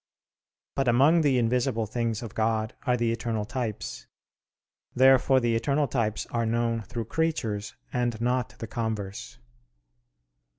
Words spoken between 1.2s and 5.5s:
the invisible things of God are the eternal types. Therefore